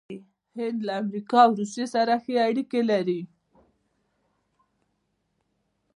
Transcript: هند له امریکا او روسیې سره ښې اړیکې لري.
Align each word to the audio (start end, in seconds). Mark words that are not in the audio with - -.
هند 0.57 0.79
له 0.87 0.93
امریکا 1.01 1.37
او 1.45 1.51
روسیې 1.59 1.85
سره 1.95 2.13
ښې 2.23 2.35
اړیکې 2.47 2.81
لري. 2.91 3.21